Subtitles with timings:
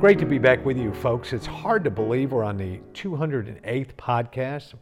[0.00, 1.32] Great to be back with you, folks.
[1.32, 4.74] It's hard to believe we're on the 208th podcast.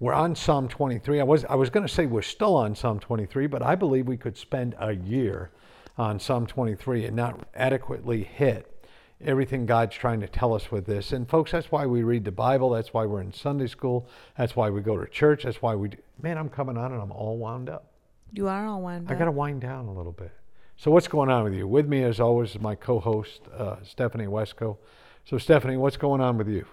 [0.00, 1.20] We're on Psalm 23.
[1.20, 4.08] I was I was going to say we're still on Psalm 23, but I believe
[4.08, 5.52] we could spend a year
[5.96, 8.84] on Psalm 23 and not adequately hit
[9.24, 11.12] everything God's trying to tell us with this.
[11.12, 12.70] And folks, that's why we read the Bible.
[12.70, 14.08] That's why we're in Sunday school.
[14.36, 15.44] That's why we go to church.
[15.44, 15.98] That's why we do.
[16.20, 17.92] Man, I'm coming on and I'm all wound up.
[18.32, 19.20] You are all wound I up.
[19.20, 20.32] got to wind down a little bit.
[20.76, 21.66] So what's going on with you?
[21.66, 24.76] With me, as always, is my co-host uh, Stephanie Wesco.
[25.24, 26.66] So Stephanie, what's going on with you?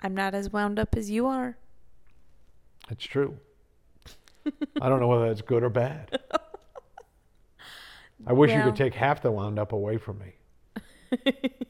[0.00, 1.56] I'm not as wound up as you are.
[2.90, 3.36] It's true.
[4.80, 6.20] I don't know whether that's good or bad.
[8.26, 11.50] I wish you could take half the wound up away from me.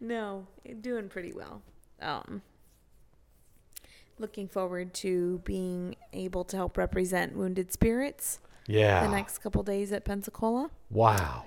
[0.00, 0.46] No,
[0.80, 1.62] doing pretty well.
[2.00, 2.42] Um,
[4.18, 8.38] looking forward to being able to help represent wounded spirits
[8.68, 9.04] Yeah.
[9.04, 10.70] the next couple days at Pensacola.
[10.90, 11.44] wow.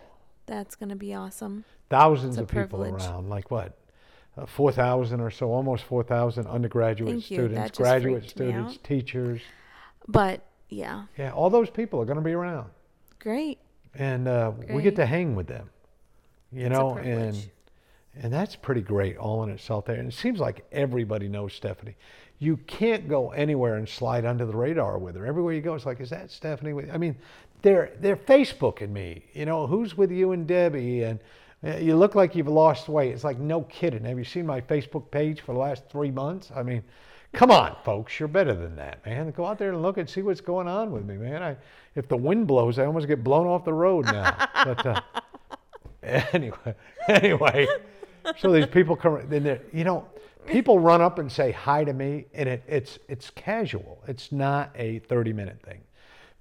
[0.47, 1.63] That's going to be awesome.
[1.89, 3.03] Thousands of people privilege.
[3.03, 3.30] around.
[3.30, 3.78] Like what?
[4.38, 9.39] Uh, 4,000 or so, almost 4,000 undergraduate Thank students, graduate students, teachers.
[10.09, 12.69] But yeah, Yeah, all those people are going to be around.
[13.19, 13.59] great.
[13.94, 15.69] And uh, we get to hang with them.
[16.52, 17.50] You It's know, and
[18.16, 19.95] and that's pretty great all in itself there.
[19.97, 21.95] And it seems like everybody knows Stephanie.
[22.42, 25.28] You can't go anywhere and slide under the radar with her.
[25.28, 26.73] Everywhere you go, it's like, is that Stephanie?
[26.73, 27.16] with-" I mean,
[27.61, 29.25] they're they're Facebooking me.
[29.34, 31.03] You know, who's with you and Debbie?
[31.03, 31.19] And
[31.64, 33.13] uh, you look like you've lost weight.
[33.13, 34.03] It's like, no kidding.
[34.06, 36.51] Have you seen my Facebook page for the last three months?
[36.56, 36.81] I mean,
[37.31, 38.19] come on, folks.
[38.19, 39.30] You're better than that, man.
[39.30, 41.44] Go out there and look and see what's going on with me, man.
[41.44, 41.57] I,
[41.94, 44.35] if the wind blows, I almost get blown off the road now.
[44.66, 45.01] but uh,
[46.01, 46.74] anyway,
[47.07, 47.68] anyway,
[48.40, 50.07] so these people come, then they're, you know,
[50.46, 54.02] people run up and say hi to me, and it, it's it's casual.
[54.07, 55.81] It's not a 30 minute thing.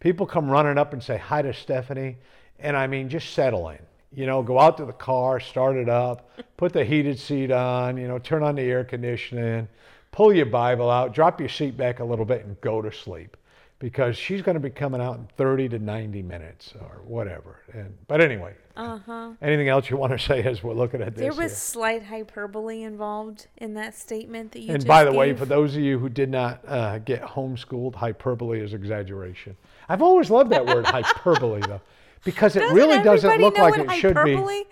[0.01, 2.17] People come running up and say hi to Stephanie,
[2.59, 3.79] and I mean, just settle in.
[4.13, 7.97] You know, go out to the car, start it up, put the heated seat on,
[7.97, 9.69] you know, turn on the air conditioning,
[10.11, 13.37] pull your Bible out, drop your seat back a little bit, and go to sleep.
[13.79, 17.61] Because she's going to be coming out in 30 to 90 minutes or whatever.
[17.73, 19.31] And but anyway, Uh huh.
[19.43, 21.21] anything else you want to say as we're looking at this?
[21.21, 21.57] There was here?
[21.57, 25.83] slight hyperbole involved in that statement that you And by the way, for those of
[25.83, 29.57] you who did not uh, get homeschooled, hyperbole is exaggeration.
[29.89, 31.81] I've always loved that word hyperbole, though,
[32.25, 34.65] because it Doesn't really doesn't look like it should be.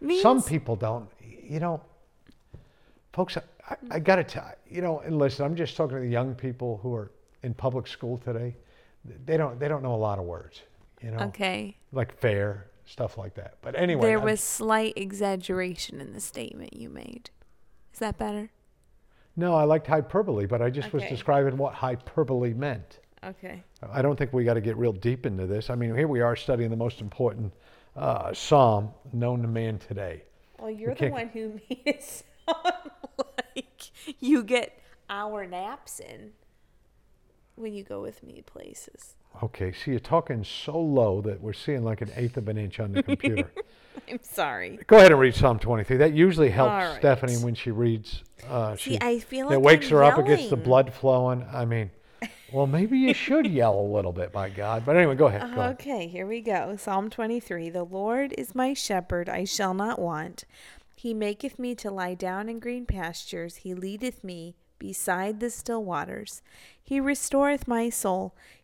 [0.00, 0.22] Means?
[0.22, 1.08] Some people don't.
[1.42, 1.80] You know,
[3.12, 6.02] folks, I, I, I got to tell you know, and listen, I'm just talking to
[6.02, 7.10] the young people who are
[7.42, 8.54] in public school today.
[9.24, 10.60] They don't they don't know a lot of words.
[11.02, 11.76] You know, Okay.
[11.92, 13.56] like fair stuff like that.
[13.60, 17.30] But anyway, There I- was slight exaggeration in the statement you made.
[17.92, 18.50] Is that better?
[19.38, 23.00] no, I liked hyperbole, but I just was describing what hyperbole meant.
[23.22, 23.62] Okay.
[23.92, 25.68] I don't think we got to get real deep into this.
[25.68, 27.52] I mean, here we are studying the most important
[27.96, 30.22] uh, psalm known to man today.
[30.58, 32.90] Well, you're the one who made it sound
[33.56, 34.78] like you get
[35.10, 36.32] hour naps in
[37.56, 39.16] when you go with me places.
[39.42, 42.80] Okay, see, you're talking so low that we're seeing like an eighth of an inch
[42.80, 43.50] on the computer.
[44.08, 44.78] I'm sorry.
[44.86, 45.96] Go ahead and read Psalm 23.
[45.96, 46.98] That usually helps right.
[46.98, 48.22] Stephanie when she reads.
[48.48, 50.18] Uh, See, she, I feel like it wakes I'm her up.
[50.18, 51.44] It gets the blood flowing.
[51.52, 51.90] I mean,
[52.52, 54.84] well, maybe you should yell a little bit, my God.
[54.86, 55.42] But anyway, go ahead.
[55.42, 55.74] Go ahead.
[55.74, 56.76] Okay, here we go.
[56.76, 60.44] Psalm 23 The Lord is my shepherd, I shall not want.
[60.94, 65.82] He maketh me to lie down in green pastures, He leadeth me beside the still
[65.84, 66.42] waters.
[66.82, 68.34] He restoreth my soul,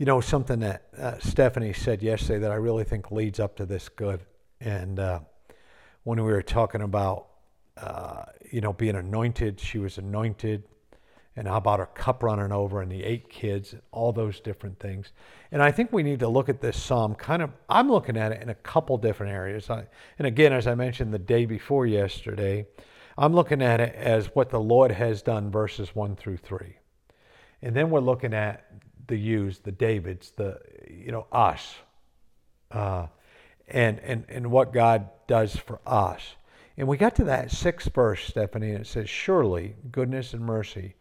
[0.00, 3.66] You know, something that uh, Stephanie said yesterday that I really think leads up to
[3.66, 4.20] this good.
[4.58, 5.20] And uh,
[6.04, 7.26] when we were talking about,
[7.76, 10.64] uh, you know, being anointed, she was anointed.
[11.36, 15.12] And how about her cup running over and the eight kids, all those different things.
[15.52, 18.32] And I think we need to look at this psalm kind of, I'm looking at
[18.32, 19.68] it in a couple different areas.
[19.68, 19.86] I,
[20.18, 22.66] and again, as I mentioned the day before yesterday,
[23.18, 26.78] I'm looking at it as what the Lord has done, verses 1 through 3.
[27.60, 28.64] And then we're looking at
[29.10, 30.58] the yous, the Davids, the,
[30.88, 31.74] you know, us,
[32.70, 33.08] uh,
[33.68, 36.34] and, and, and what God does for us.
[36.76, 40.94] And we got to that sixth verse, Stephanie, and it says, Surely goodness and mercy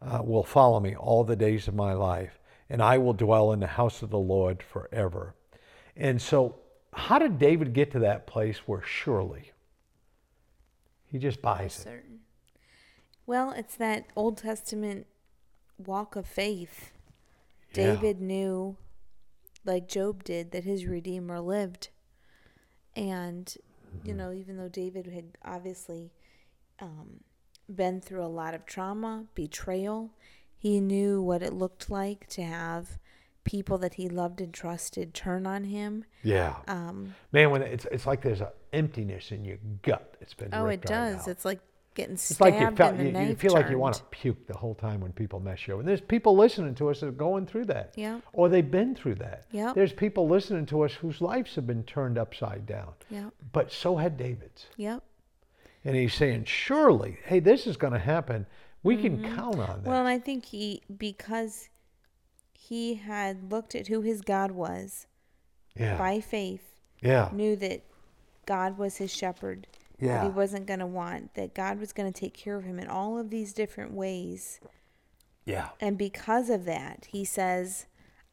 [0.00, 2.38] uh, will follow me all the days of my life,
[2.70, 5.34] and I will dwell in the house of the Lord forever.
[5.96, 6.56] And so,
[6.92, 9.50] how did David get to that place where surely?
[11.06, 11.82] He just buys it.
[11.82, 12.20] certain.
[13.26, 15.06] Well, it's that Old Testament
[15.78, 16.92] walk of faith.
[17.78, 17.94] Yeah.
[17.94, 18.76] David knew,
[19.64, 21.88] like Job did, that his Redeemer lived.
[22.96, 23.54] And,
[24.04, 24.18] you Mm-hmm.
[24.18, 26.12] know, even though David had obviously
[26.80, 27.20] um,
[27.74, 30.10] been through a lot of trauma, betrayal,
[30.56, 32.98] he knew what it looked like to have
[33.44, 36.04] people that he loved and trusted turn on him.
[36.22, 36.56] Yeah.
[36.66, 40.16] Um, Man, when it's, it's like there's an emptiness in your gut.
[40.20, 41.20] It's been oh, it does.
[41.22, 41.28] out.
[41.28, 41.60] It's like
[41.98, 43.96] getting It's stabbed like you, felt, and the you, knife you feel like you want
[43.96, 45.80] to puke the whole time when people mess you up.
[45.80, 47.92] And there's people listening to us that are going through that.
[47.96, 48.20] Yeah.
[48.32, 49.44] Or they've been through that.
[49.50, 49.74] Yep.
[49.74, 52.92] There's people listening to us whose lives have been turned upside down.
[53.10, 53.34] Yep.
[53.52, 54.66] But so had David's.
[54.76, 55.02] Yep.
[55.84, 58.46] And he's saying, surely, hey, this is going to happen.
[58.82, 59.68] We can count on that.
[59.78, 59.88] Mm-hmm.
[59.88, 61.68] Well, and I think he because
[62.52, 65.06] he had looked at who his God was
[65.76, 65.98] yeah.
[65.98, 67.28] by faith, yeah.
[67.32, 67.82] knew that
[68.46, 69.66] God was his shepherd.
[69.98, 70.22] That Yeah.
[70.24, 72.88] he wasn't going to want, that God was going to take care of him in
[72.88, 74.60] all of these different ways.
[75.44, 75.70] Yeah.
[75.80, 77.86] And because of that, he says,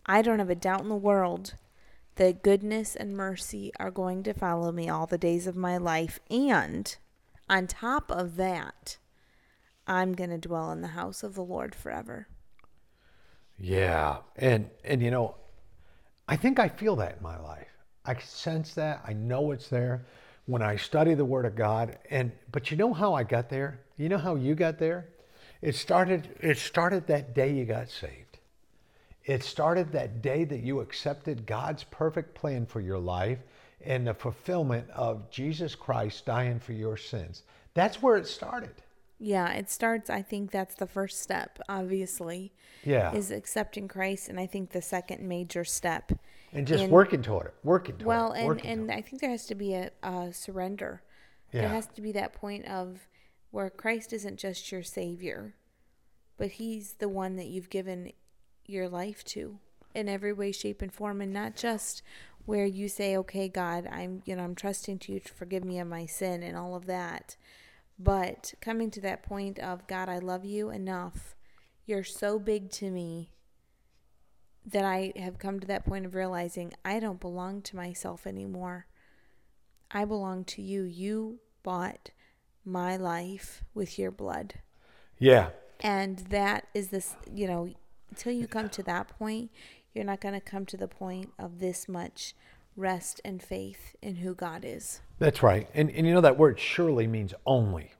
[0.05, 1.55] I don't have a doubt in the world
[2.15, 6.19] that goodness and mercy are going to follow me all the days of my life.
[6.29, 6.95] And
[7.49, 8.97] on top of that,
[9.87, 12.27] I'm going to dwell in the house of the Lord forever.
[13.57, 14.17] Yeah.
[14.35, 15.35] And and you know,
[16.27, 17.67] I think I feel that in my life.
[18.05, 19.01] I sense that.
[19.05, 20.05] I know it's there
[20.45, 21.97] when I study the word of God.
[22.09, 23.79] And but you know how I got there?
[23.97, 25.09] You know how you got there?
[25.61, 28.39] It started it started that day you got saved.
[29.23, 33.39] It started that day that you accepted God's perfect plan for your life
[33.81, 37.43] and the fulfillment of Jesus Christ dying for your sins.
[37.73, 38.73] That's where it started.
[39.17, 40.09] Yeah, it starts.
[40.09, 42.51] I think that's the first step, obviously,
[42.83, 43.13] Yeah.
[43.13, 44.27] is accepting Christ.
[44.29, 46.11] And I think the second major step.
[46.55, 47.53] And just in- working toward it.
[47.63, 48.43] Working toward Well, it.
[48.45, 51.03] Well, and, and I think there has to be a, a surrender.
[51.51, 51.61] Yeah.
[51.61, 53.07] There has to be that point of
[53.51, 55.55] where Christ isn't just your Savior,
[56.37, 58.11] but He's the one that you've given
[58.65, 59.59] your life to
[59.93, 62.01] in every way, shape, and form, and not just
[62.45, 65.79] where you say, "Okay, God, I'm you know I'm trusting to you to forgive me
[65.79, 67.37] of my sin and all of that,"
[67.97, 71.35] but coming to that point of God, I love you enough.
[71.85, 73.29] You're so big to me
[74.65, 78.87] that I have come to that point of realizing I don't belong to myself anymore.
[79.91, 80.83] I belong to you.
[80.83, 82.09] You bought
[82.63, 84.55] my life with your blood.
[85.19, 85.49] Yeah.
[85.81, 87.69] And that is this, you know,
[88.09, 89.51] until you come to that point,
[89.93, 92.33] you're not going to come to the point of this much
[92.75, 95.01] rest and faith in who God is.
[95.19, 95.69] That's right.
[95.73, 97.93] And, and you know that word surely means only,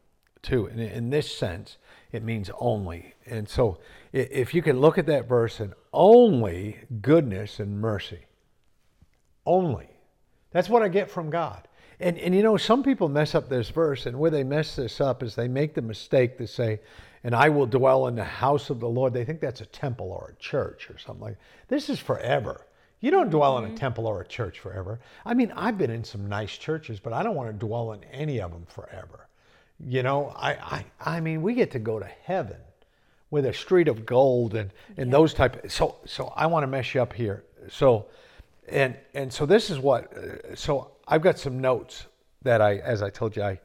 [0.45, 0.68] too.
[0.68, 1.77] And in this sense,
[2.12, 3.13] it means only.
[3.25, 3.80] And so
[4.13, 8.25] if you can look at that verse and only goodness and mercy,
[9.45, 9.90] only.
[10.52, 11.68] That's what I get from God.
[11.99, 14.99] And, and you know, some people mess up this verse, and where they mess this
[14.99, 16.80] up is they make the mistake to say,
[17.23, 19.14] and I will dwell in the house of the Lord.
[19.14, 21.37] They think that's a temple or a church or something like
[21.68, 22.66] This is forever.
[22.99, 23.75] You don't dwell in a mm-hmm.
[23.75, 24.99] temple or a church forever.
[25.25, 28.04] I mean, I've been in some nice churches, but I don't want to dwell in
[28.06, 29.28] any of them forever.
[29.80, 30.86] You know, I, I,
[31.18, 32.58] I mean, we get to go to heaven
[33.30, 35.70] with a street of gold and, and those type.
[35.70, 37.44] so, so I want to mess you up here.
[37.70, 38.06] So,
[38.70, 40.12] and and so this is what.
[40.16, 42.06] uh, So I've got some notes
[42.44, 43.60] that I, as I told you, I,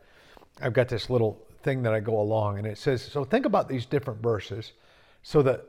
[0.61, 3.03] I've got this little thing that I go along, and it says.
[3.03, 4.73] So think about these different verses.
[5.23, 5.65] So that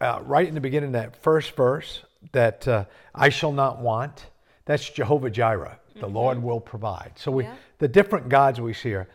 [0.00, 2.02] uh, right in the beginning, that first verse,
[2.32, 4.26] that uh, I shall not want.
[4.64, 5.78] That's Jehovah Jireh.
[6.00, 7.12] The Lord will provide.
[7.16, 7.54] So we, Yeah.
[7.78, 9.08] the different gods we see here.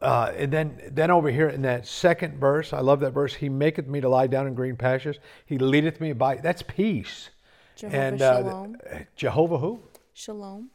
[0.00, 3.34] Uh, and then, then over here in that second verse, I love that verse.
[3.34, 5.18] He maketh me to lie down in green pastures.
[5.46, 6.36] He leadeth me by.
[6.36, 7.30] That's peace.
[7.76, 8.76] Jehovah uh, Shalom.
[9.16, 9.80] Jehovah who?
[10.12, 10.70] Shalom.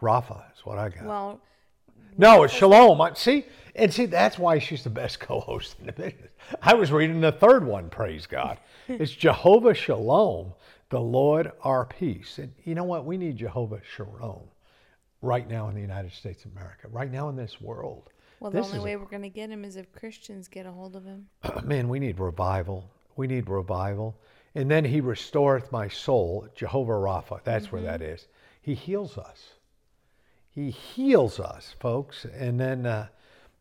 [0.00, 1.04] Rapha is what I got.
[1.04, 1.40] Well,
[2.18, 3.00] no, it's Shalom.
[3.00, 3.44] I, see,
[3.74, 6.30] and see that's why she's the best co-host in the business.
[6.60, 7.88] I was reading the third one.
[7.88, 8.58] Praise God.
[8.88, 10.54] it's Jehovah Shalom,
[10.90, 12.38] the Lord our peace.
[12.38, 13.04] And you know what?
[13.04, 14.48] We need Jehovah Shalom
[15.22, 16.88] right now in the United States of America.
[16.88, 18.10] Right now in this world.
[18.40, 20.48] well, the This only is a- way we're going to get him is if Christians
[20.48, 21.28] get a hold of him.
[21.64, 22.90] man, we need revival.
[23.16, 24.16] We need revival.
[24.54, 27.42] And then he restoreth my soul, Jehovah Rapha.
[27.44, 28.26] That's where that is.
[28.60, 29.54] He heals us.
[30.50, 32.24] He heals us, folks.
[32.26, 33.06] And then, uh,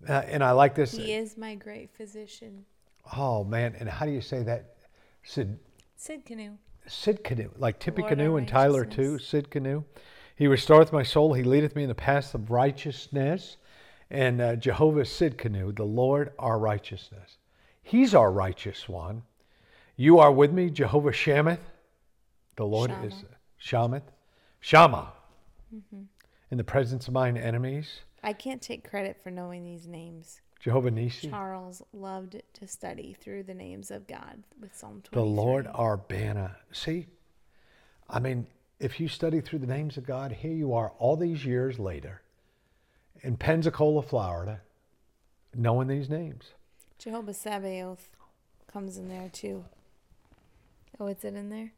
[0.10, 0.94] Uh, and I like this.
[0.94, 2.65] He is my great physician.
[3.15, 3.75] Oh man!
[3.80, 4.77] And how do you say that?
[5.24, 5.60] Sid
[5.96, 6.58] Sid Canoe.
[6.88, 9.20] Sid Canoe, like Tippy Lord Canoe and Tyler too.
[9.20, 9.84] Sid Canoe.
[10.41, 11.33] He restoreth my soul.
[11.36, 13.57] He leadeth me in the paths of righteousness.
[14.10, 17.38] And uh, Jehovah Sid Canoe, the Lord our righteousness.
[17.83, 19.21] He's our righteous one.
[19.98, 21.60] You are with me, Jehovah Shamath.
[22.55, 23.24] The Lord is
[23.63, 24.01] Shamath.
[24.60, 25.13] Shama.
[25.71, 26.05] Mm-hmm.
[26.50, 28.00] In the presence of mine enemies.
[28.24, 30.41] I can't take credit for knowing these names.
[30.60, 31.29] Jehovah Nisi.
[31.29, 35.21] Charles loved to study through the names of God with Psalm 23.
[35.21, 36.55] The Lord our banner.
[36.71, 37.05] See,
[38.10, 38.48] I mean,
[38.82, 42.22] if you study through the names of God, here you are all these years later
[43.22, 44.62] in Pensacola, Florida,
[45.56, 46.54] knowing these names.
[46.98, 48.10] Jehovah Sabaoth
[48.72, 49.66] comes in there too.
[51.00, 51.74] Oh, is it in there?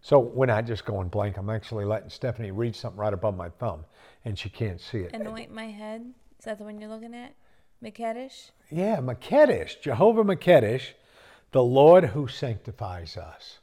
[0.00, 1.36] So we're not just going blank.
[1.36, 3.84] I'm actually letting Stephanie read something right above my thumb,
[4.24, 5.14] and she can't see it.
[5.14, 6.12] Anoint my head.
[6.38, 7.34] Is that the one you're looking at?
[7.82, 8.50] Mekadesh?
[8.70, 10.92] Yeah, Makedesh, Jehovah Makedesh,
[11.52, 13.58] the Lord who sanctifies us.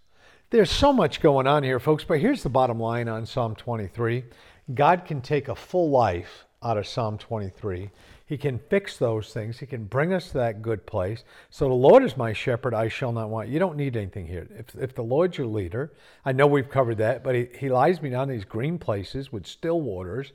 [0.51, 4.25] There's so much going on here, folks, but here's the bottom line on Psalm 23
[4.73, 7.89] God can take a full life out of Psalm 23.
[8.25, 9.59] He can fix those things.
[9.59, 11.23] He can bring us to that good place.
[11.51, 13.47] So the Lord is my shepherd, I shall not want.
[13.47, 14.45] You don't need anything here.
[14.59, 15.93] If, if the Lord's your leader,
[16.25, 19.31] I know we've covered that, but he, he lies me down in these green places
[19.31, 20.33] with still waters.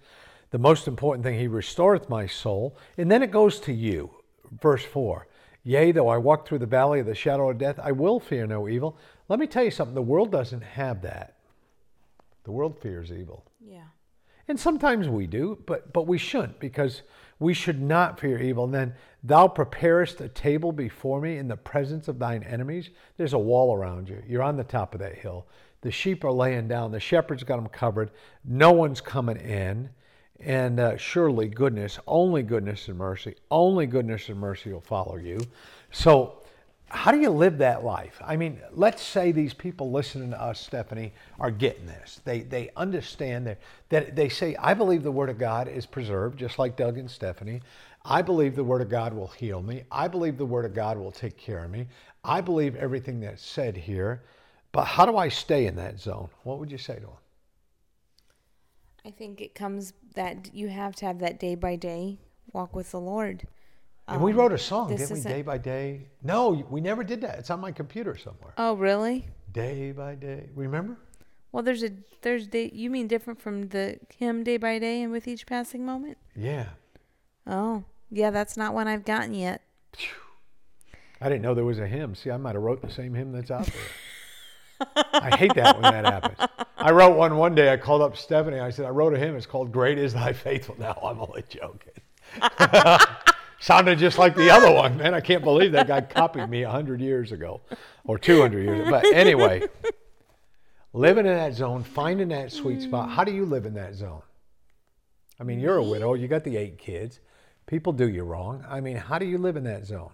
[0.48, 2.78] The most important thing, He restoreth my soul.
[2.96, 4.14] And then it goes to you.
[4.62, 5.26] Verse 4
[5.66, 8.46] Yea, though I walk through the valley of the shadow of death, I will fear
[8.46, 8.96] no evil.
[9.28, 11.34] Let me tell you something the world doesn't have that.
[12.44, 13.44] The world fears evil.
[13.60, 13.82] Yeah.
[14.48, 17.02] And sometimes we do, but, but we shouldn't because
[17.40, 18.64] we should not fear evil.
[18.64, 22.90] And then, thou preparest a table before me in the presence of thine enemies.
[23.16, 24.22] There's a wall around you.
[24.26, 25.46] You're on the top of that hill.
[25.80, 26.92] The sheep are laying down.
[26.92, 28.12] The shepherd's got them covered.
[28.44, 29.90] No one's coming in.
[30.38, 35.40] And uh, surely goodness, only goodness and mercy, only goodness and mercy will follow you.
[35.90, 36.42] So,
[36.88, 38.20] how do you live that life?
[38.24, 42.20] I mean, let's say these people listening to us, Stephanie, are getting this.
[42.24, 46.38] They they understand that that they say, I believe the Word of God is preserved,
[46.38, 47.60] just like Doug and Stephanie.
[48.04, 49.82] I believe the Word of God will heal me.
[49.90, 51.88] I believe the Word of God will take care of me.
[52.22, 54.22] I believe everything that's said here.
[54.70, 56.28] But how do I stay in that zone?
[56.44, 57.10] What would you say to them?
[59.04, 62.18] I think it comes that you have to have that day by day
[62.52, 63.46] walk with the Lord.
[64.08, 65.20] And we wrote a um, song, didn't we?
[65.20, 66.06] Day by day.
[66.22, 67.38] No, we never did that.
[67.40, 68.54] It's on my computer somewhere.
[68.56, 69.26] Oh, really?
[69.52, 70.48] Day by day.
[70.54, 70.96] Remember?
[71.50, 71.90] Well, there's a
[72.22, 72.70] there's day.
[72.72, 76.18] You mean different from the hymn day by day and with each passing moment?
[76.36, 76.66] Yeah.
[77.46, 78.30] Oh, yeah.
[78.30, 79.62] That's not one I've gotten yet.
[81.20, 82.14] I didn't know there was a hymn.
[82.14, 84.94] See, I might have wrote the same hymn that's out there.
[85.14, 86.50] I hate that when that happens.
[86.76, 87.72] I wrote one one day.
[87.72, 88.60] I called up Stephanie.
[88.60, 89.34] I said, I wrote a hymn.
[89.36, 90.76] It's called Great is Thy Faithful.
[90.78, 91.92] Now I'm only joking.
[93.66, 95.12] Sounded just like the other one, man.
[95.12, 97.62] I can't believe that guy copied me 100 years ago
[98.04, 98.90] or 200 years ago.
[98.92, 99.64] But anyway,
[100.92, 103.10] living in that zone, finding that sweet spot.
[103.10, 104.22] How do you live in that zone?
[105.40, 106.14] I mean, you're a widow.
[106.14, 107.18] You got the eight kids.
[107.66, 108.64] People do you wrong.
[108.68, 110.12] I mean, how do you live in that zone?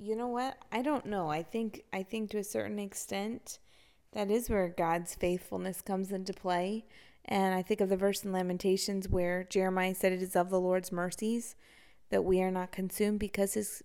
[0.00, 0.58] You know what?
[0.72, 1.30] I don't know.
[1.30, 3.60] I think I think to a certain extent
[4.14, 6.86] that is where God's faithfulness comes into play.
[7.30, 10.58] And I think of the verse in Lamentations where Jeremiah said it is of the
[10.60, 11.54] Lord's mercies
[12.08, 13.82] that we are not consumed because his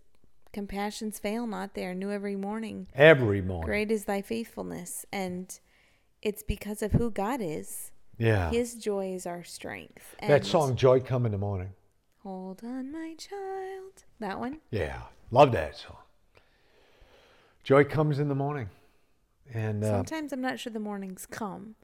[0.53, 1.73] compassions fail not.
[1.73, 2.87] They are new every morning.
[2.95, 3.65] Every morning.
[3.65, 5.05] Great is thy faithfulness.
[5.11, 5.59] And
[6.21, 7.91] it's because of who God is.
[8.17, 8.49] Yeah.
[8.49, 10.15] His joy is our strength.
[10.25, 11.71] that song, Joy Come in the Morning.
[12.21, 14.05] Hold on, my child.
[14.21, 14.59] That one?
[14.71, 15.01] Yeah.
[15.31, 15.97] Love that song.
[17.65, 18.69] Joy comes in the morning.
[19.53, 21.75] And uh, Sometimes I'm not sure the mornings come,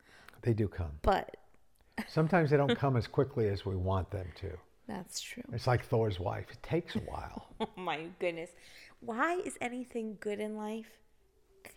[0.43, 0.91] they do come.
[1.01, 1.35] but
[2.07, 4.51] Sometimes they don't come as quickly as we want them to.
[4.87, 5.43] that's true.
[5.53, 6.45] It's like Thor's wife.
[6.51, 7.45] It takes a while.
[7.61, 8.51] Oh my goodness.
[9.01, 10.87] Why is anything good in life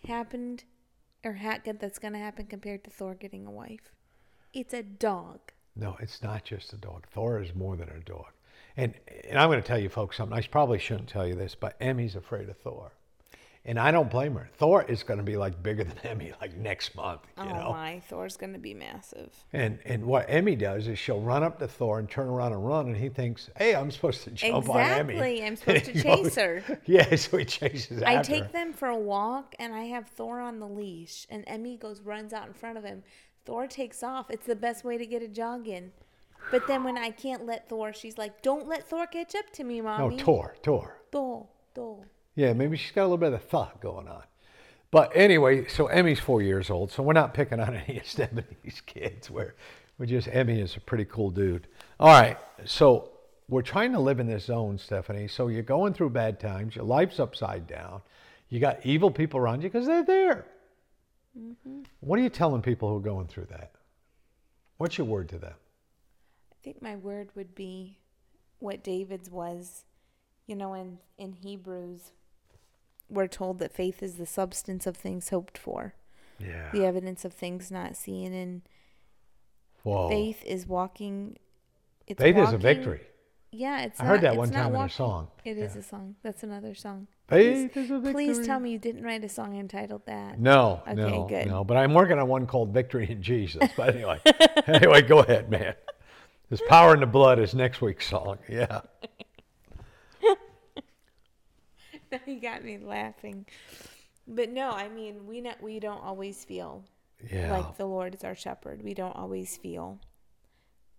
[0.07, 0.65] happened
[1.25, 3.93] or ha- that's going to happen compared to Thor getting a wife?
[4.53, 5.41] It's a dog.
[5.75, 7.07] No, it's not just a dog.
[7.13, 8.27] Thor is more than a dog.
[8.77, 8.95] And
[9.29, 10.37] and I'm going to tell you folks something.
[10.37, 12.93] I probably shouldn't tell you this, but Emmy's afraid of Thor.
[13.65, 14.51] And I don't blame her.
[14.55, 17.71] Thor is going to be like bigger than Emmy like next month, you oh know.
[17.71, 19.33] my, Thor's going to be massive.
[19.53, 22.67] And and what Emmy does is she'll run up to Thor and turn around and
[22.67, 25.93] run, and he thinks, "Hey, I'm supposed to jump on Emmy." Exactly, I'm supposed to
[25.93, 26.81] he goes- chase her.
[26.87, 28.53] Yeah, so he chases I take her.
[28.53, 32.33] them for a walk and I have Thor on the leash and Emmy goes runs
[32.33, 33.05] out in front of him.
[33.45, 34.31] Thor takes off.
[34.31, 35.93] It's the best way to get a jog in.
[36.51, 39.63] But then when I can't let Thor, she's like, "Don't let Thor catch up to
[39.63, 40.99] me, mommy." No, Thor, Tor.
[41.13, 42.09] Thor, Thor.
[42.35, 44.23] Yeah, maybe she's got a little bit of thought going on.
[44.91, 48.83] But anyway, so Emmy's four years old, so we're not picking on any of Stephanie's
[48.87, 49.31] kids.
[49.31, 49.55] We're
[49.99, 51.67] We just Emmy is a pretty cool dude.
[51.99, 53.11] All right, so
[53.49, 55.29] we're trying to live in this zone, Stephanie.
[55.29, 56.77] So you're going through bad times.
[56.77, 58.03] Your life's upside down.
[58.49, 60.47] You got evil people around you because they're there.
[61.39, 61.83] Mm-hmm.
[62.01, 63.73] What are you telling people who are going through that?
[64.77, 65.55] What's your word to them?
[66.53, 67.99] I think my word would be
[68.59, 69.85] what David's was.
[70.47, 72.11] You know, in, in Hebrews,
[73.13, 75.95] we're told that faith is the substance of things hoped for,
[76.39, 76.71] Yeah.
[76.73, 78.33] the evidence of things not seen.
[78.33, 78.63] And
[79.83, 80.09] Whoa.
[80.09, 81.37] faith is walking.
[82.07, 83.03] It's Faith is a victory.
[83.55, 85.29] Yeah, it's I not, heard that one time in a song.
[85.45, 85.81] It is Yeah.
[85.81, 86.17] a song.
[86.23, 87.07] That's another song.
[87.29, 88.13] Faith is a victory.
[88.13, 90.39] Please tell me you didn't write a song entitled that.
[90.41, 91.47] No, Okay, no, good.
[91.47, 91.63] no.
[91.63, 93.71] But I'm working on one called Victory in Jesus.
[93.77, 94.21] But anyway,
[94.67, 95.75] anyway, go ahead, man.
[96.49, 98.39] There's power in the blood is next week's song.
[98.49, 98.81] Yeah.
[102.27, 103.47] you got me laughing.
[104.27, 106.85] But no, I mean, we not, we don't always feel
[107.31, 107.51] Yeah.
[107.51, 108.83] like the Lord is our shepherd.
[108.83, 110.01] We don't always feel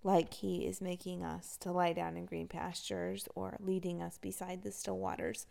[0.03, 4.62] like he is making us to lie down in green pastures or leading us beside
[4.63, 5.46] the still waters.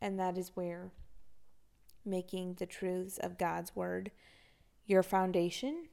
[0.00, 0.92] And that is where
[2.04, 4.10] making the truths of God's word
[4.86, 5.88] your foundation,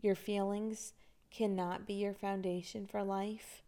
[0.00, 0.94] your feelings
[1.30, 3.62] cannot be your foundation for life.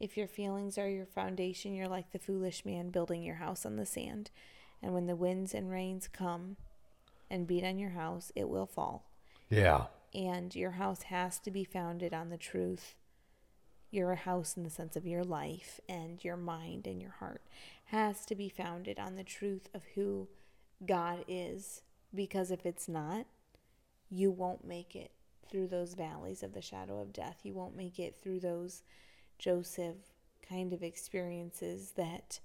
[0.00, 3.76] If your feelings are your foundation, you're like the foolish man building your house on
[3.76, 4.30] the sand.
[4.82, 6.56] And when the winds and rains come
[7.30, 9.10] and beat on your house, it will fall.
[9.50, 9.86] yeah.
[10.14, 12.94] And your house has to be founded on the truth.
[13.90, 17.42] Your house, in the sense of your life and your mind and your heart,
[17.86, 20.28] has to be founded on the truth of who
[20.86, 21.82] God is.
[22.14, 23.26] Because if it's not,
[24.10, 25.10] you won't make it
[25.50, 27.40] through those valleys of the shadow of death.
[27.42, 28.82] You won't make it through those
[29.38, 29.96] Joseph
[30.48, 32.40] kind of experiences that,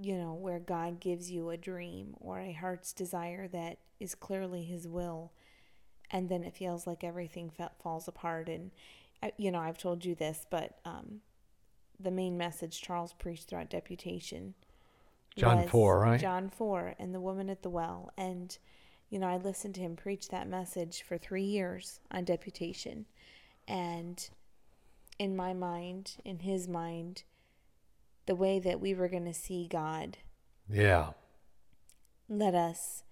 [0.00, 4.64] you know, where God gives you a dream or a heart's desire that is clearly
[4.64, 5.32] His will.
[6.10, 8.48] And then it feels like everything fa- falls apart.
[8.48, 8.70] And,
[9.36, 11.20] you know, I've told you this, but um,
[11.98, 14.54] the main message Charles preached throughout deputation
[15.36, 16.20] John 4, right?
[16.20, 18.12] John 4 and the woman at the well.
[18.16, 18.56] And,
[19.10, 23.06] you know, I listened to him preach that message for three years on deputation.
[23.66, 24.28] And
[25.18, 27.22] in my mind, in his mind,
[28.26, 30.18] the way that we were going to see God
[30.68, 31.12] Yeah.
[32.28, 33.02] let us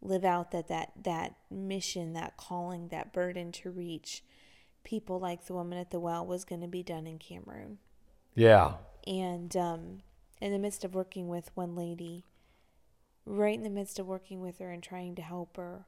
[0.00, 4.22] live out that, that that mission, that calling, that burden to reach
[4.84, 7.78] people like the woman at the well was going to be done in Cameroon.
[8.34, 8.74] Yeah.
[9.06, 10.02] And um,
[10.40, 12.24] in the midst of working with one lady,
[13.26, 15.86] right in the midst of working with her and trying to help her,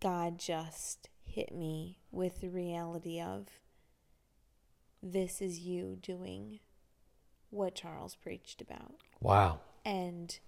[0.00, 3.46] God just hit me with the reality of
[5.02, 6.60] this is you doing
[7.50, 8.94] what Charles preached about.
[9.20, 9.60] Wow.
[9.84, 10.38] And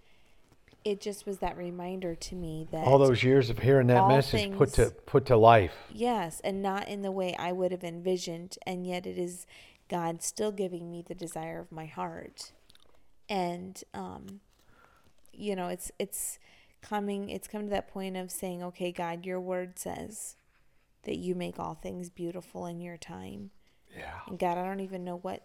[0.84, 4.52] it just was that reminder to me that All those years of hearing that message
[4.56, 5.74] put to put to life.
[5.92, 9.46] Yes, and not in the way I would have envisioned, and yet it is
[9.88, 12.52] God still giving me the desire of my heart.
[13.28, 14.40] And um
[15.32, 16.38] you know, it's it's
[16.82, 20.36] coming it's come to that point of saying, "Okay, God, your word says
[21.04, 23.50] that you make all things beautiful in your time."
[23.96, 24.20] Yeah.
[24.26, 25.42] And God, I don't even know what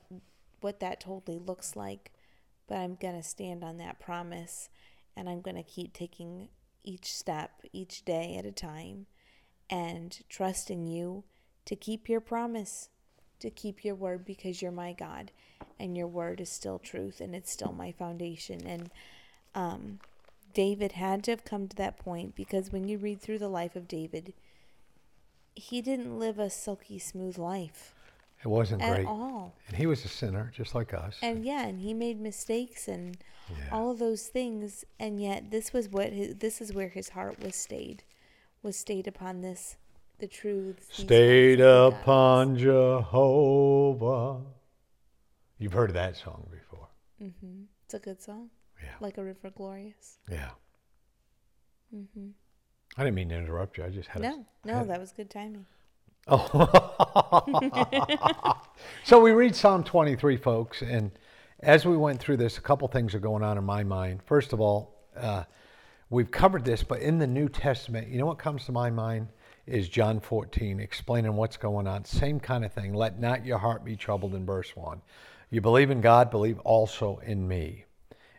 [0.61, 2.11] what that totally looks like,
[2.67, 4.69] but I'm going to stand on that promise
[5.15, 6.49] and I'm going to keep taking
[6.83, 9.07] each step each day at a time
[9.69, 11.23] and trusting you
[11.65, 12.89] to keep your promise,
[13.39, 15.31] to keep your word because you're my God
[15.79, 18.89] and your word is still truth and it's still my foundation and
[19.53, 19.99] um
[20.53, 23.75] David had to have come to that point because when you read through the life
[23.75, 24.33] of David,
[25.53, 27.94] he didn't live a silky smooth life
[28.43, 29.07] It wasn't great at great.
[29.07, 29.55] all.
[29.67, 31.17] And he was a sinner, just like us.
[31.23, 33.17] And yeah, and he made mistakes and
[33.49, 33.69] Yeah.
[33.71, 37.39] all of those things, and yet this was what his, this is where his heart
[37.41, 38.03] was stayed,
[38.61, 39.77] was stayed upon this,
[40.19, 40.87] the truths.
[40.97, 44.41] these Stayed upon Jehovah.
[45.57, 46.87] You've heard of that song before.
[47.21, 47.63] Mm-hmm.
[47.85, 48.49] It's a good song,
[48.83, 48.89] Yeah.
[48.99, 50.19] like a river glorious.
[50.29, 50.51] Yeah.
[51.95, 52.29] Mm-hmm.
[52.97, 53.85] I didn't mean to interrupt you.
[53.85, 55.65] I just had a, No, no, had- that was good timing.
[56.27, 57.45] Oh.
[59.03, 61.11] so we read Psalm 23, folks, and
[61.59, 64.21] as we went through this, a couple things are going on in my mind.
[64.25, 65.43] First of all, uh,
[66.09, 69.27] we've covered this, but in the New Testament, you know what comes to my mind
[69.67, 72.05] is John 14, explaining what's going on.
[72.05, 72.93] Same kind of thing.
[72.93, 75.01] Let not your heart be troubled in verse 1.
[75.51, 77.84] You believe in God, believe also in me.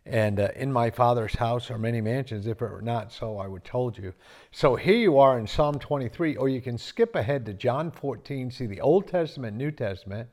[0.07, 2.47] And uh, in my Father's house are many mansions.
[2.47, 4.15] If it were not so, I would told you.
[4.53, 8.53] So here you are in Psalm 23, or you can skip ahead to John 14,
[8.53, 10.29] see the Old Testament, New Testament,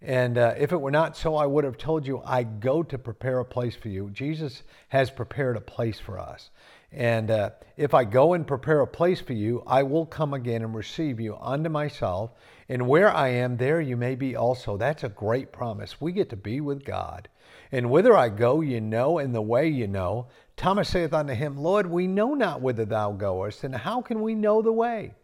[0.00, 2.96] And uh, if it were not so, I would have told you, I go to
[2.96, 4.08] prepare a place for you.
[4.10, 6.50] Jesus has prepared a place for us.
[6.92, 10.62] And uh, if I go and prepare a place for you, I will come again
[10.62, 12.30] and receive you unto myself.
[12.68, 14.76] And where I am, there you may be also.
[14.76, 16.00] That's a great promise.
[16.00, 17.28] We get to be with God.
[17.70, 20.26] And whither I go, you know, and the way you know.
[20.56, 24.34] Thomas saith unto him, Lord, we know not whither thou goest, and how can we
[24.34, 25.14] know the way?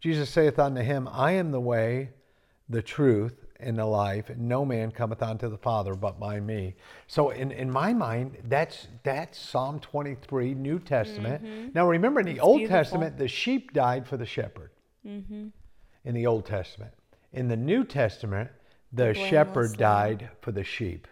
[0.00, 2.10] Jesus saith unto him, I am the way,
[2.68, 6.74] the truth, and the life, and no man cometh unto the Father but by me.
[7.06, 11.42] So in, in my mind, that's that's Psalm 23, New Testament.
[11.42, 11.68] Mm-hmm.
[11.74, 12.78] Now remember in the Old beautiful.
[12.78, 14.70] Testament, the sheep died for the shepherd.
[15.06, 15.48] Mm-hmm.
[16.04, 16.92] In the Old Testament.
[17.32, 18.50] In the New Testament,
[18.92, 21.08] the blameless shepherd died for the sheep.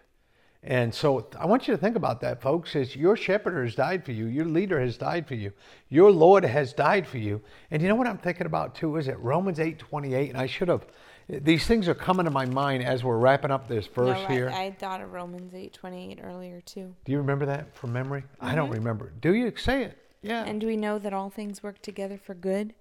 [0.65, 2.77] And so I want you to think about that, folks.
[2.77, 5.53] Is your shepherd has died for you, your leader has died for you,
[5.89, 7.43] your Lord has died for you.
[7.71, 8.97] And you know what I'm thinking about too?
[8.97, 10.31] Is it Romans 8 28?
[10.31, 10.87] And I should have
[11.29, 14.51] these things are coming to my mind as we're wrapping up this verse no, here.
[14.51, 16.95] I, I thought of Romans eight twenty eight earlier too.
[17.05, 18.25] Do you remember that from memory?
[18.41, 19.13] I don't remember.
[19.21, 19.99] Do you say it?
[20.23, 20.41] Yeah.
[20.41, 20.51] Mm-hmm.
[20.51, 22.75] And do we know that all things work together for good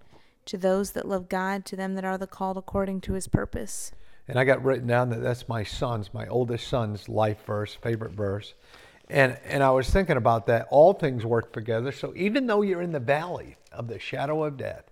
[0.45, 3.91] to those that love God, to them that are the called according to his purpose?
[4.27, 8.13] And I got written down that that's my son's, my oldest son's life verse, favorite
[8.13, 8.53] verse.
[9.09, 10.67] And and I was thinking about that.
[10.71, 11.91] All things work together.
[11.91, 14.91] So even though you're in the valley of the shadow of death,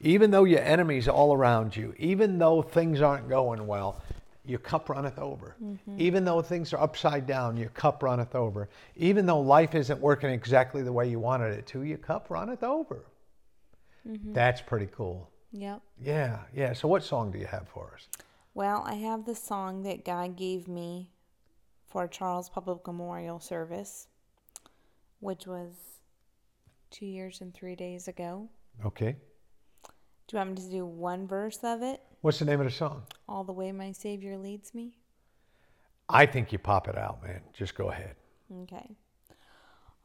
[0.00, 4.02] even though your enemies all around you, even though things aren't going well,
[4.44, 5.56] your cup runneth over.
[5.62, 5.96] Mm-hmm.
[5.98, 8.68] Even though things are upside down, your cup runneth over.
[8.96, 12.62] Even though life isn't working exactly the way you wanted it to, your cup runneth
[12.62, 13.04] over.
[14.08, 14.32] Mm-hmm.
[14.32, 15.30] That's pretty cool.
[15.52, 15.82] Yep.
[16.02, 16.72] Yeah, yeah.
[16.72, 18.08] So what song do you have for us?
[18.54, 21.10] Well, I have the song that God gave me
[21.86, 24.08] for Charles Public Memorial Service,
[25.20, 25.72] which was
[26.90, 28.48] two years and three days ago.
[28.84, 29.16] Okay.
[30.26, 32.00] Do you want me to do one verse of it?
[32.20, 33.02] What's the name of the song?
[33.28, 34.98] All the way my Savior leads me?
[36.08, 37.40] I think you pop it out, man.
[37.52, 38.16] Just go ahead.
[38.62, 38.96] Okay.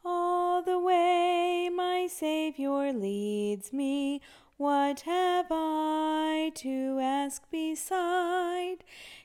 [0.03, 4.21] All the way my Savior leads me,
[4.57, 8.77] what have I to ask beside?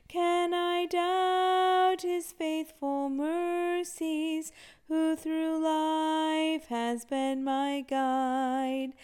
[0.08, 4.50] Can I doubt his faithful mercies,
[4.88, 8.94] who through life has been my guide?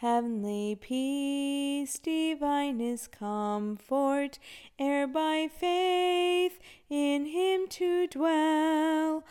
[0.00, 4.38] Heavenly peace, divinest comfort,
[4.78, 6.58] ere by faith
[6.90, 9.24] in him to dwell.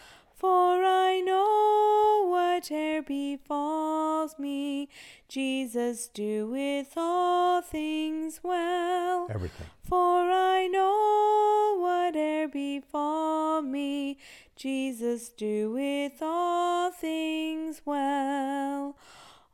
[0.45, 4.89] For I know whate'er befalls me,
[5.27, 9.25] Jesus doeth all things well.
[9.31, 9.65] Everything.
[9.81, 14.19] For I know whate'er befall me,
[14.55, 18.95] Jesus doeth all things well.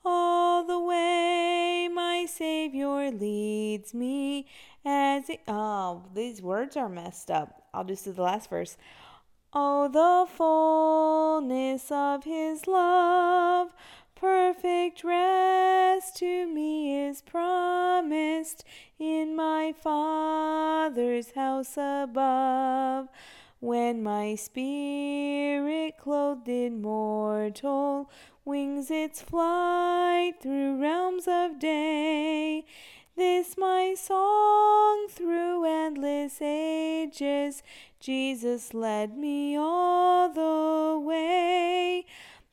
[0.04, 4.46] All the way my Savior leads me
[4.84, 7.64] as it, oh, these words are messed up.
[7.74, 8.76] I'll just do the last verse.
[9.54, 13.74] Oh, the fullness of his love,
[14.16, 18.64] perfect rest to me is promised
[18.98, 23.10] in my Father's house above.
[23.60, 28.10] When my spirit, clothed in mortal
[28.46, 32.64] wings, its flight through realms of day,
[33.18, 37.62] this my song through endless ages.
[38.02, 42.04] Jesus led me all the way.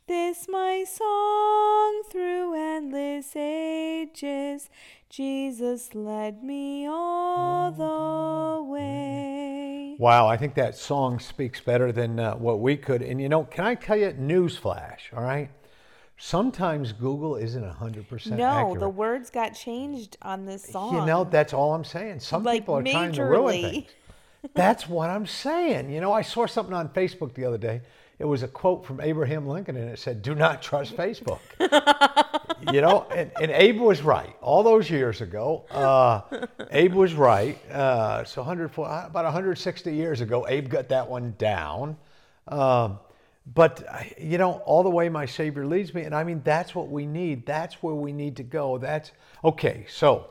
[0.06, 4.68] This my song through endless ages.
[5.08, 9.96] Jesus led me all the way.
[9.98, 13.00] Wow, I think that song speaks better than uh, what we could.
[13.00, 15.48] And you know, can I tell you, newsflash, all right?
[16.18, 18.80] Sometimes Google isn't 100% No, accurate.
[18.80, 20.94] the words got changed on this song.
[20.94, 22.20] You know, that's all I'm saying.
[22.20, 23.72] Some Like, people are trying to ruin majorly.
[23.72, 23.90] things.
[24.54, 25.90] That's what I'm saying.
[25.90, 27.80] You know, I saw something on Facebook the other day.
[28.18, 31.38] It was a quote from Abraham Lincoln, and it said, "Do not trust Facebook."
[32.72, 34.34] you know, and, and Abe was right.
[34.40, 36.22] All those years ago, uh,
[36.70, 37.58] Abe was right.
[37.70, 41.96] Uh, so 100, about 160 years ago, Abe got that one down.
[42.48, 42.98] Um,
[43.54, 43.84] but
[44.18, 47.06] you know, all the way my Savior leads me, and I mean that's what we
[47.06, 47.46] need.
[47.46, 48.78] That's where we need to go.
[48.78, 49.12] That's
[49.44, 49.86] okay.
[49.88, 50.30] So,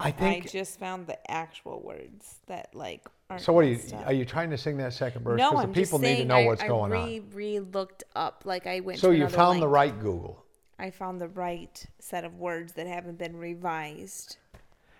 [0.00, 3.44] I think I just found the actual words that like aren't.
[3.44, 3.80] so, what are you?
[3.94, 4.06] up.
[4.06, 5.38] Are you trying to sing that second verse?
[5.38, 7.18] No, Because I'm the people just need saying to know I, what's I going re,
[7.20, 7.30] on.
[7.32, 8.42] re looked up.
[8.44, 8.98] Like I went.
[8.98, 10.44] So you found the right Google.
[10.78, 14.38] I found the right set of words that haven't been revised.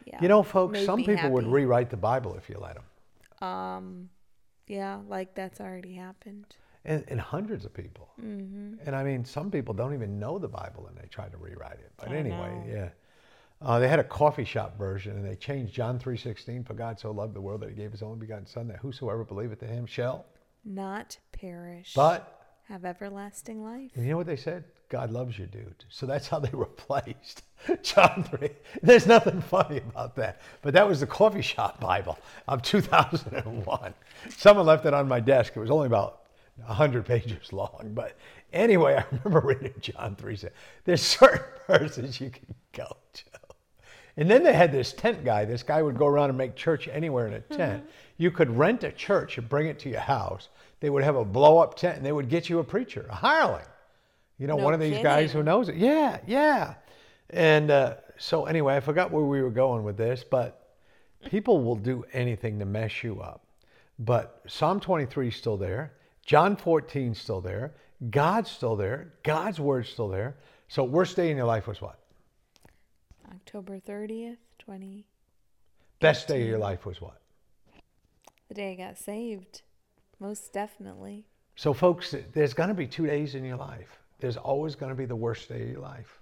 [0.07, 0.19] Yeah.
[0.21, 4.11] You know, folks, some me people would rewrite the Bible if you let them, Um,
[4.67, 6.45] yeah, like that's already happened.
[6.85, 8.11] and, and hundreds of people.
[8.23, 8.87] Mm-hmm.
[8.87, 11.81] And I mean, some people don't even know the Bible and they try to rewrite
[11.81, 11.91] it.
[11.97, 12.73] But I anyway, know.
[12.73, 12.89] yeah.
[13.65, 16.63] Uh, they had a coffee shop version, and they changed John three sixteen.
[16.65, 19.25] For God so loved the world that He gave His only begotten Son, that whosoever
[19.25, 20.27] believeth in Him shall.
[20.65, 21.93] Not perish.
[21.95, 23.91] But have everlasting life.
[23.95, 24.65] and you know what they said?
[24.89, 25.85] God loves you, dude.
[25.89, 27.43] So that's how they replaced
[27.83, 28.49] John 3.
[28.83, 30.41] There's nothing funny about that.
[30.63, 33.95] But that was the coffee shop Bible of 2001.
[34.31, 35.55] Someone left it on my desk.
[35.57, 36.23] It was only about
[36.65, 37.91] 100 pages long.
[37.95, 38.17] But
[38.53, 40.37] anyway, I remember reading John 3.
[40.37, 40.49] Say,
[40.85, 43.25] There's certain verses you can go to.
[44.17, 45.45] And then they had this tent guy.
[45.45, 47.85] This guy would go around and make church anywhere in a tent.
[48.17, 50.49] You could rent a church and bring it to your house.
[50.81, 53.15] They would have a blow up tent and they would get you a preacher, a
[53.15, 53.65] hireling.
[54.39, 55.77] You know, No one of these guys who knows it.
[55.77, 56.75] Yeah, yeah.
[57.31, 60.77] And uh, so, anyway, I forgot where we were going with this, but
[61.25, 63.47] people will do anything to mess you up.
[63.99, 65.95] But Psalm 23 is still there.
[66.25, 67.75] John 14 is still there.
[68.11, 69.15] God's still there.
[69.23, 70.37] God's word's still there.
[70.69, 71.99] So, worst day in your life was what?
[73.47, 75.05] October 30th, 20.
[76.01, 77.21] Best day of your life was what?
[78.49, 79.61] The day I got saved.
[80.19, 81.27] Most definitely.
[81.55, 84.01] So, folks, there's going to be two days in your life.
[84.19, 86.21] There's always going to be the worst day of your life.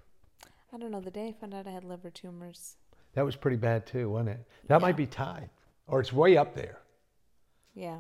[0.72, 1.00] I don't know.
[1.00, 2.74] The day I found out I had liver tumors.
[3.14, 4.40] That was pretty bad too, wasn't it?
[4.66, 5.48] That might be tied,
[5.86, 6.80] or it's way up there.
[7.76, 7.98] Yeah.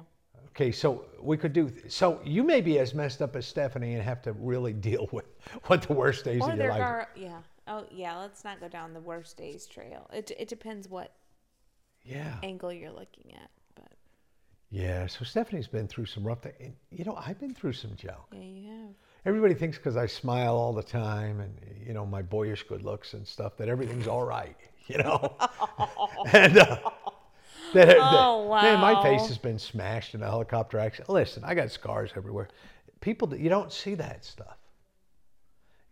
[0.48, 1.70] Okay, so we could do.
[1.86, 5.26] So you may be as messed up as Stephanie and have to really deal with
[5.66, 6.82] what the worst days Or of your life.
[6.82, 7.38] are, yeah.
[7.66, 8.18] Oh, yeah.
[8.18, 10.08] Let's not go down the worst days trail.
[10.12, 11.12] It, it depends what
[12.04, 13.50] Yeah, angle you're looking at.
[13.74, 13.92] But
[14.70, 15.06] yeah.
[15.06, 16.56] So Stephanie's been through some rough things.
[16.60, 18.18] And, You know, I've been through some junk.
[18.32, 18.94] yeah, you have.
[19.24, 21.54] Everybody thinks because I smile all the time and
[21.86, 24.56] you know my boyish good looks and stuff that everything's all right.
[24.88, 25.36] You know,
[26.32, 26.76] and uh,
[27.72, 31.08] that, that- Oh, man, my face has been smashed in a helicopter accident.
[31.08, 32.48] Listen, I got scars everywhere.
[33.00, 34.56] People, you don't see that stuff.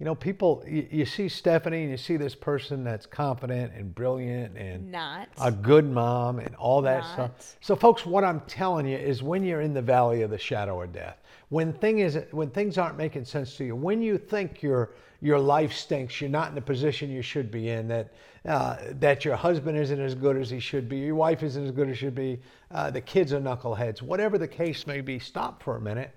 [0.00, 3.94] You know, people, you, you see Stephanie and you see this person that's confident and
[3.94, 5.28] brilliant and Not.
[5.38, 7.12] a good mom and all that Not.
[7.12, 7.56] stuff.
[7.60, 10.80] So, folks, what I'm telling you is when you're in the valley of the shadow
[10.80, 11.18] of death,
[11.50, 15.38] when thing is when things aren't making sense to you, when you think your your
[15.38, 18.14] life stinks, you're not in the position you should be in, that
[18.46, 21.72] uh, that your husband isn't as good as he should be, your wife isn't as
[21.72, 25.18] good as she should be, uh, the kids are knuckleheads, whatever the case may be,
[25.18, 26.10] stop for a minute.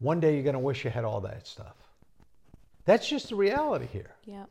[0.00, 1.81] One day you're going to wish you had all that stuff.
[2.84, 4.14] That's just the reality here.
[4.24, 4.44] Yeah.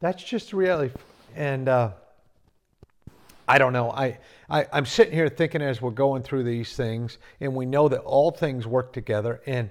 [0.00, 0.94] That's just the reality.
[1.34, 1.90] And uh,
[3.48, 3.90] I don't know.
[3.90, 4.18] I,
[4.48, 8.00] I, I'm sitting here thinking as we're going through these things, and we know that
[8.00, 9.40] all things work together.
[9.46, 9.70] And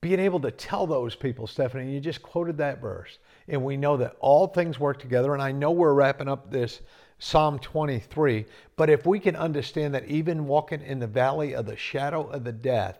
[0.00, 3.96] being able to tell those people, Stephanie, you just quoted that verse, and we know
[3.96, 5.32] that all things work together.
[5.32, 6.80] And I know we're wrapping up this
[7.18, 8.44] Psalm 23,
[8.76, 12.44] but if we can understand that even walking in the valley of the shadow of
[12.44, 12.98] the death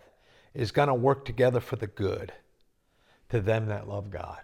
[0.54, 2.32] is going to work together for the good
[3.34, 4.38] to them that love God.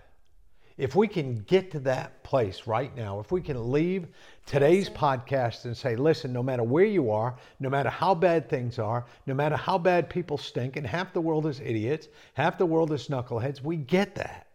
[0.77, 4.09] If we can get to that place right now, if we can leave
[4.47, 8.81] today's podcast and say, listen, no matter where you are, no matter how bad things
[8.81, 12.67] are, no matter how bad people stink, and half the world is idiots, half the
[12.67, 14.49] world is knuckleheads, we get that.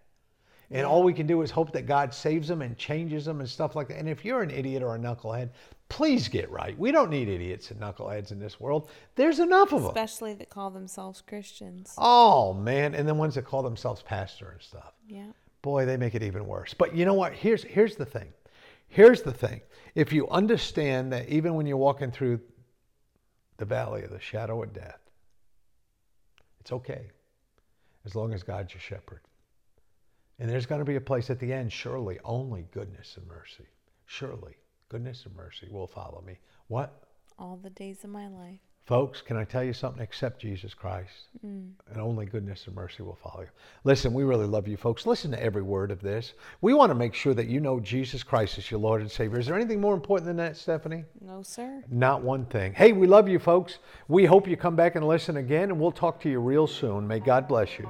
[0.72, 3.48] And all we can do is hope that God saves them and changes them and
[3.50, 3.98] stuff like that.
[3.98, 5.50] And if you're an idiot or a knucklehead,
[5.90, 6.78] please get right.
[6.78, 8.90] We don't need idiots and knuckleheads in this world.
[9.16, 9.90] There's enough of them.
[9.90, 11.94] Especially that call themselves Christians.
[11.98, 12.96] Oh, man.
[12.96, 15.28] And the ones that call themselves pastor and stuff Yeah.
[15.62, 16.74] boy, they make it even worse.
[16.74, 17.34] But you know what?
[17.34, 18.34] Here's here's the thing.
[18.88, 19.62] Here's the thing.
[19.94, 22.40] If you understand that even when you're walking through
[23.58, 25.00] the valley of the shadow of death,
[26.60, 27.08] it's okay.
[28.06, 29.22] As long as God's your shepherd.
[30.40, 33.66] And there's going to be a place at the end, surely only goodness and mercy.
[34.06, 34.56] Surely
[34.90, 36.40] goodness and mercy will follow me.
[36.68, 37.04] What?
[37.40, 38.60] All the days of my life.
[38.86, 40.02] Folks, can I tell you something?
[40.02, 41.10] Accept Jesus Christ,
[41.44, 41.72] mm.
[41.90, 43.48] and only goodness and mercy will follow you.
[43.84, 45.08] Listen, we really love you, folks.
[45.08, 46.34] Listen to every word of this.
[46.62, 49.40] We want to make sure that you know Jesus Christ is your Lord and Savior.
[49.40, 51.04] Is there anything more important than that, Stephanie?
[51.20, 51.84] No, sir.
[51.90, 52.74] Not one thing.
[52.74, 53.80] Hey, we love you, folks.
[54.08, 57.08] We hope you come back and listen again, and we'll talk to you real soon.
[57.08, 57.90] May God bless you.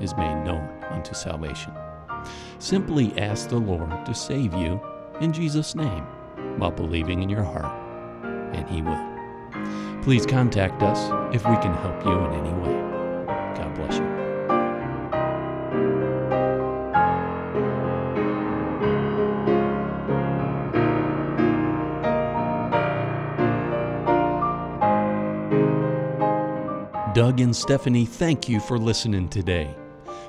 [0.00, 1.72] is made known unto salvation.
[2.58, 4.80] Simply ask the Lord to save you
[5.20, 6.04] in Jesus' name
[6.58, 7.72] while believing in your heart,
[8.54, 10.02] and He will.
[10.02, 13.24] Please contact us if we can help you in any way.
[13.56, 14.14] God bless you.
[27.14, 29.74] Doug and Stephanie, thank you for listening today.